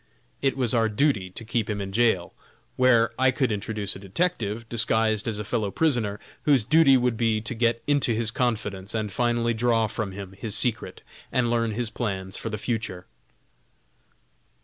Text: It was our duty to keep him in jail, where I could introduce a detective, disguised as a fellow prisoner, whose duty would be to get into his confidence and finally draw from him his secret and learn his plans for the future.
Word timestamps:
It 0.41 0.57
was 0.57 0.73
our 0.73 0.89
duty 0.89 1.29
to 1.29 1.45
keep 1.45 1.69
him 1.69 1.79
in 1.79 1.91
jail, 1.91 2.33
where 2.75 3.11
I 3.19 3.29
could 3.29 3.51
introduce 3.51 3.95
a 3.95 3.99
detective, 3.99 4.67
disguised 4.67 5.27
as 5.27 5.37
a 5.37 5.43
fellow 5.43 5.69
prisoner, 5.69 6.19
whose 6.41 6.63
duty 6.63 6.97
would 6.97 7.17
be 7.17 7.39
to 7.41 7.53
get 7.53 7.83
into 7.85 8.15
his 8.15 8.31
confidence 8.31 8.95
and 8.95 9.11
finally 9.11 9.53
draw 9.53 9.85
from 9.85 10.11
him 10.13 10.31
his 10.35 10.57
secret 10.57 11.03
and 11.31 11.51
learn 11.51 11.73
his 11.73 11.91
plans 11.91 12.35
for 12.35 12.49
the 12.49 12.57
future. 12.57 13.05